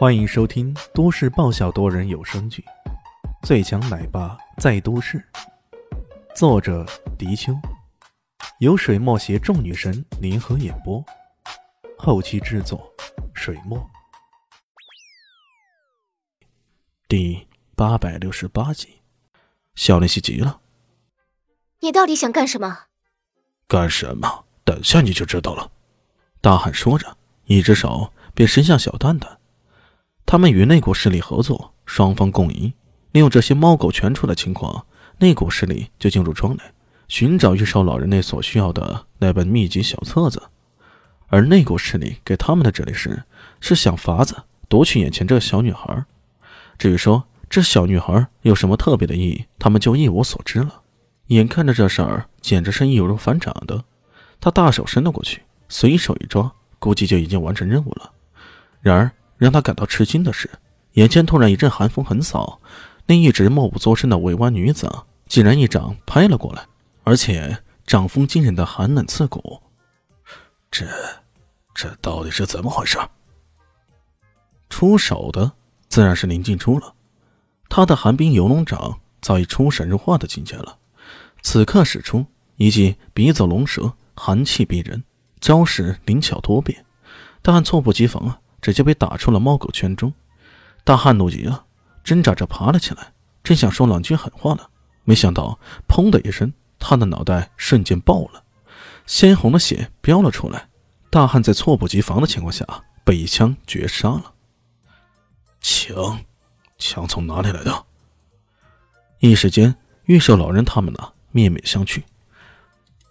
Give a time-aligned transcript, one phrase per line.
[0.00, 2.64] 欢迎收听都市爆笑多人有声剧
[3.46, 5.18] 《最强奶爸在都市》，
[6.34, 6.86] 作者：
[7.18, 7.52] 迪秋，
[8.60, 11.04] 由水墨携众女神联合演播，
[11.98, 12.90] 后期制作：
[13.34, 13.78] 水墨。
[17.06, 17.46] 第
[17.76, 19.02] 八百六十八集，
[19.74, 20.62] 小林希急了
[21.80, 22.86] ：“你到底想干什么
[23.68, 24.46] ？”“干什么？
[24.64, 25.70] 等下你就知道了。”
[26.40, 29.39] 大汉说着，一只手便伸向小蛋蛋。
[30.30, 32.72] 他们与那股势力合作，双方共赢。
[33.10, 34.86] 利用这些猫狗全出的情况，
[35.18, 36.62] 那股势力就进入庄内，
[37.08, 40.40] 寻找玉兽老人那所需要的那本秘籍小册子。
[41.26, 43.24] 而那股势力给他们的指令是：
[43.60, 46.04] 是想法子夺取眼前这小女孩。
[46.78, 50.82] 至于说这小女孩有什么特别的意义，他们就一无所知了。
[51.26, 53.82] 眼看着这事儿简直是易如反掌的，
[54.38, 58.12] 他大手伸了过去，随手一抓，估计就已经完成任务了。
[58.80, 59.10] 然而。
[59.40, 60.50] 让他感到吃惊的是，
[60.92, 62.60] 眼前突然一阵寒风横扫，
[63.06, 64.86] 那一直默不作声的委婉女子
[65.26, 66.66] 竟然一掌拍了过来，
[67.04, 69.58] 而且掌风惊人的寒冷刺骨。
[70.70, 70.86] 这，
[71.74, 72.98] 这到底是怎么回事？
[74.68, 75.50] 出手的
[75.88, 76.92] 自然是林静初了，
[77.70, 80.76] 他的寒冰游龙掌早已出神入化的境界了，
[81.40, 85.02] 此刻使出一记笔走龙蛇，寒气逼人，
[85.40, 86.84] 招式灵巧多变，
[87.40, 88.38] 但猝不及防啊！
[88.60, 90.12] 直接被打出了猫狗圈中，
[90.84, 91.64] 大汉怒极了，
[92.04, 94.66] 挣扎着爬了起来，正想说两句狠话呢，
[95.04, 95.58] 没想到
[95.88, 98.42] “砰”的一声，他的脑袋瞬间爆了，
[99.06, 100.68] 鲜红的血飙了出来。
[101.10, 102.64] 大汉在猝不及防的情况下
[103.04, 104.32] 被一枪绝杀了。
[105.60, 106.20] 枪，
[106.78, 107.84] 枪从哪里来的？
[109.18, 112.02] 一时间，玉寿老人他们呢面面相觑。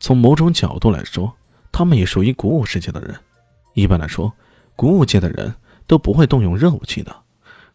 [0.00, 1.36] 从某种角度来说，
[1.70, 3.18] 他们也属于古武世界的人，
[3.74, 4.32] 一般来说。
[4.74, 5.54] 古武界的人
[5.86, 7.14] 都不会动用热武器的，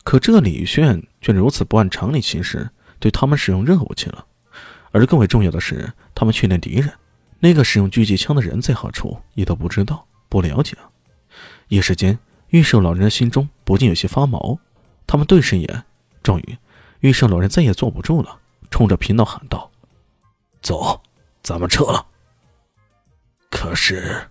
[0.04, 4.26] 可这李炫却如此不按常理行事，对他们使用热武器了。
[4.92, 6.92] 而更为重要的是，他们训练敌人，
[7.40, 10.76] 那个使用狙击枪的人在何处也都不知道、不了解。
[11.68, 12.18] 一时间，
[12.50, 14.58] 玉寿老人的心中不禁有些发毛。
[15.06, 15.84] 他们对视一眼，
[16.24, 16.58] 终于，
[17.02, 18.40] 玉寿老人再也坐不住了，
[18.72, 19.70] 冲着贫道喊道
[20.62, 21.02] ：“走，
[21.44, 22.06] 咱们撤了。”
[23.52, 24.30] 可是。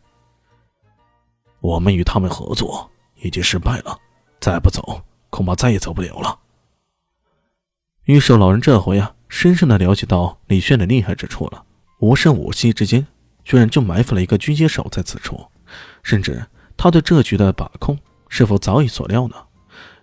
[1.66, 2.88] 我们与他们合作
[3.22, 3.98] 已经失败了，
[4.38, 6.38] 再不走，恐怕再也走不了了。
[8.04, 11.64] 玉寿老人这回啊，深深的了解到李炫的厉害之处了。
[11.98, 13.04] 无声无息之间，
[13.42, 15.44] 居然就埋伏了一个狙击手在此处，
[16.04, 16.46] 甚至
[16.76, 17.98] 他对这局的把控
[18.28, 19.34] 是否早已所料呢？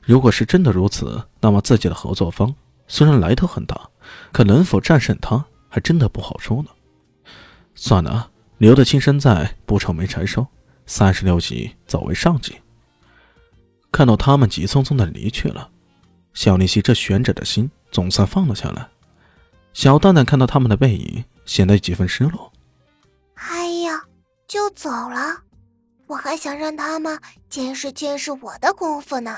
[0.01, 2.53] 如果是真的如此，那么自己的合作方
[2.89, 3.89] 虽然来头很大，
[4.33, 6.69] 可能否战胜他，还真的不好说呢。
[7.73, 10.45] 算了，留得青山在，不愁没柴烧。
[10.95, 12.55] 三十六级走为上级。
[13.91, 15.67] 看到他们急匆匆的离去了，
[16.35, 18.87] 小丽西这悬着的心总算放了下来。
[19.73, 22.53] 小蛋蛋看到他们的背影，显得几分失落。
[23.33, 24.03] 哎呀，
[24.47, 25.41] 就走了？
[26.05, 29.35] 我还想让他们见识见识我的功夫呢。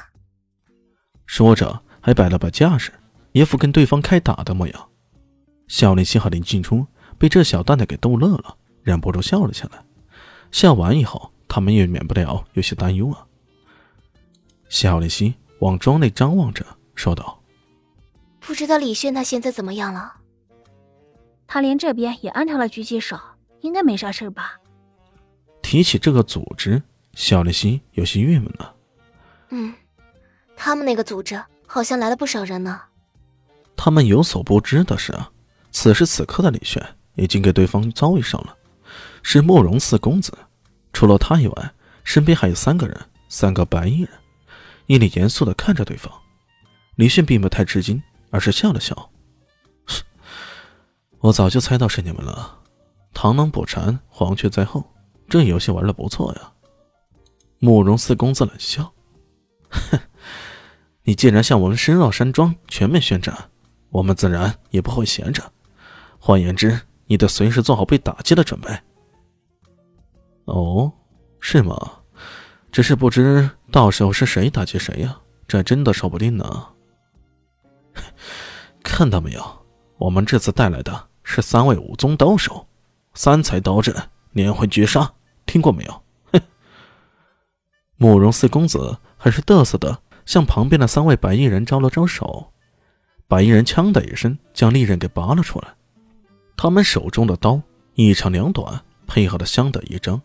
[1.26, 2.92] 说着，还摆了摆架势，
[3.32, 4.90] 一副跟对方开打的模样。
[5.70, 6.86] 小丽西和林静初
[7.18, 9.82] 被这小蛋蛋给逗乐了，忍不住笑了起来。
[10.52, 11.32] 笑完以后。
[11.48, 13.26] 他们也免不了有些担忧啊。
[14.68, 17.42] 小丽西往庄内张望着，说道
[18.42, 20.14] ：“不知道李炫他现在怎么样了？
[21.48, 23.20] 他连这边也安插了狙击手，
[23.62, 24.60] 应该没啥事吧？”
[25.62, 26.82] 提起这个组织，
[27.14, 28.76] 小丽西有些郁闷了。
[29.50, 29.74] 嗯，
[30.56, 32.82] 他们那个组织好像来了不少人呢。
[33.76, 35.14] 他们有所不知的是，
[35.72, 36.84] 此时此刻的李炫
[37.16, 38.58] 已经给对方遭遇上了，
[39.22, 40.32] 是慕容四公子。
[40.96, 41.74] 除了他以外，
[42.06, 42.98] 身边还有三个人，
[43.28, 44.10] 三个白衣人，
[44.86, 46.10] 一脸严肃的看着对方。
[46.96, 48.02] 李迅并不太吃惊，
[48.32, 49.12] 而是笑了笑
[51.20, 52.60] ：“我早就猜到是你们了。
[53.14, 54.90] 螳螂捕蝉，黄雀在后，
[55.28, 56.54] 这游戏玩的不错呀。”
[57.60, 58.94] 慕容四公子冷笑
[59.70, 60.00] ：“哼，
[61.04, 63.50] 你既然向我们深绕山庄全面宣战，
[63.90, 65.52] 我们自然也不会闲着。
[66.20, 68.70] 换言之，你得随时做好被打击的准备。”
[70.46, 70.92] 哦，
[71.40, 71.76] 是吗？
[72.72, 75.18] 只是不知到时候是谁打击谁呀？
[75.48, 76.68] 这真的说不定呢。
[78.84, 79.66] 看到没有，
[79.98, 82.68] 我们这次带来的是三位武宗刀手，
[83.14, 83.96] 三才刀阵，
[84.32, 85.14] 连环绝杀，
[85.46, 86.04] 听过没有？
[86.34, 86.42] 哼！
[87.98, 92.52] 慕容四公子很是得瑟的向旁边的三位白衣人招了招手，
[93.28, 95.74] 白衣人枪的一声将利刃给拔了出来，
[96.58, 97.62] 他们手中的刀
[97.94, 100.22] 一长两短，配合的相得益彰。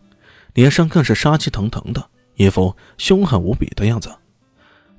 [0.53, 4.13] 脸上更是杀气腾腾的，一副凶狠无比的样子。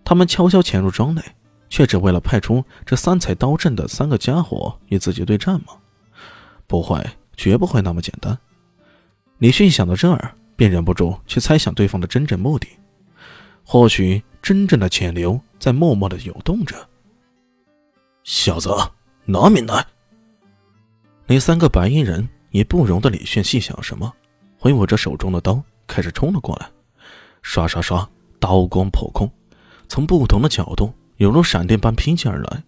[0.05, 1.23] 他们悄悄潜入庄内，
[1.69, 5.75] 却只为了派出这三彩刀阵的三个家伙与自己对战吗？
[6.67, 7.05] 不会，
[7.37, 8.37] 绝不会那么简单。
[9.39, 12.69] 李迅想到这儿，便忍不住去猜想对方的真正目的。
[13.65, 16.77] 或许真正的潜流在默默的游动着。
[18.25, 18.71] 小子，
[19.25, 19.87] 拿命来！
[21.27, 24.13] 那三个白衣人也不容得李迅细想什么，
[24.63, 26.71] 挥舞着手中的刀，开始冲了过来。
[27.43, 29.29] 刷刷刷，刀光破空，
[29.89, 32.63] 从不同的角度，犹如闪电般劈击而来。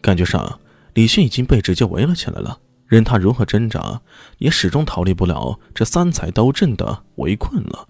[0.00, 0.60] 感觉上，
[0.94, 2.56] 李迅已经被直接围了起来了，
[2.86, 4.00] 任他如何挣扎，
[4.38, 7.88] 也始终逃离不了这三彩刀阵的围困了。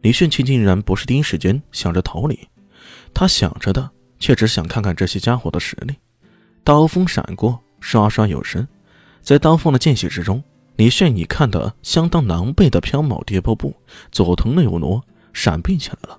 [0.00, 2.36] 李迅却竟然不是第一时间想着逃离，
[3.14, 3.88] 他想着的
[4.18, 5.94] 却只想看看这些家伙的实力。
[6.64, 8.66] 刀锋闪过，刷刷有声，
[9.22, 10.42] 在刀锋的间隙之中。
[10.76, 13.74] 李炫已看得相当狼狈的飘锚跌破步，
[14.12, 15.02] 左腾右挪，
[15.32, 16.18] 闪避起来了。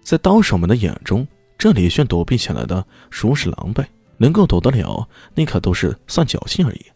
[0.00, 1.26] 在刀手们的眼中，
[1.58, 3.84] 这李炫躲避起来的属实狼狈，
[4.16, 6.86] 能够躲得了，那可都是算侥幸而已。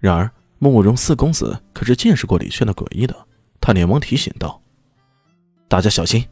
[0.00, 3.14] 然而慕容四公子可是见识过李炫的诡异的，
[3.60, 4.60] 他连忙提醒道
[5.68, 6.24] ：“大家小心，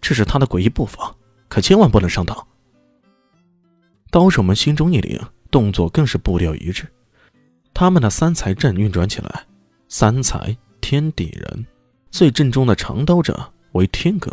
[0.00, 1.14] 这是他的诡异步伐，
[1.48, 2.46] 可千万不能上当。”
[4.10, 6.86] 刀手们心中一凛，动作更是步调一致。
[7.82, 9.44] 他们的三才阵运转起来，
[9.88, 11.66] 三才天地人，
[12.12, 14.30] 最正中的长刀者为天格，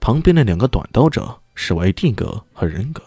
[0.00, 3.00] 旁边的两个短刀者是为地格和人格，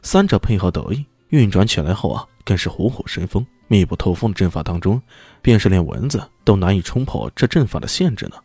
[0.00, 4.98] 三者配合得意，运转起来后啊，更是虎虎生风，密不透风的阵法当中，
[5.42, 8.36] 便是连蚊子都难以冲破这阵法的限制呢。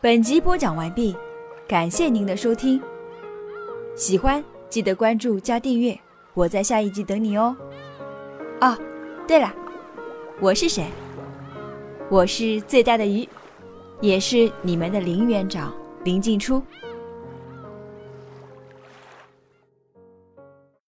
[0.00, 1.14] 本集播讲完毕，
[1.68, 2.82] 感谢您的收听，
[3.94, 5.96] 喜欢记得关注加订阅。
[6.34, 7.54] 我在下一集等你哦。
[8.62, 8.78] 哦，
[9.28, 9.52] 对了，
[10.40, 10.86] 我是谁？
[12.08, 13.28] 我是最大的鱼，
[14.00, 15.74] 也是你们的林园长
[16.04, 16.62] 林静初。